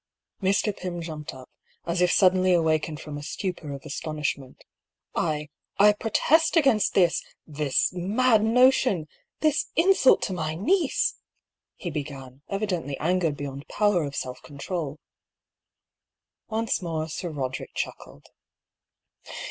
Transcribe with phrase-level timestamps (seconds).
[0.41, 0.75] Mr.
[0.75, 1.47] Pym jumped up,
[1.85, 4.63] as if suddenly awakened from a stupor of astonishment.
[5.13, 7.21] "I— I protest against this—
[7.59, 9.07] this mad notion—
[9.41, 11.17] this insult to my niece!"
[11.75, 14.97] he began, evidently angered be yond power of self control.
[16.49, 18.25] Once more Sir Roderick chuckled.